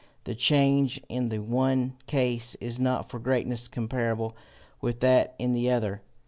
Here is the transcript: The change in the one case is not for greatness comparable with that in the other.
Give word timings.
The 0.23 0.33
change 0.33 0.99
in 1.09 1.29
the 1.29 1.37
one 1.37 1.93
case 2.07 2.55
is 2.55 2.79
not 2.79 3.07
for 3.07 3.19
greatness 3.19 3.67
comparable 3.67 4.35
with 4.81 4.99
that 5.01 5.35
in 5.37 5.53
the 5.53 5.69
other. 5.69 6.01